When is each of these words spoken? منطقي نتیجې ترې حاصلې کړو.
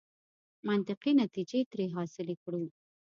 منطقي 0.67 1.11
نتیجې 1.21 1.59
ترې 1.71 1.85
حاصلې 1.95 2.35
کړو. 2.43 2.63